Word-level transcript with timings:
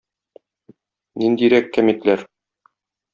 Ниндирәк 1.23 1.69
кәмитләр? 1.75 2.25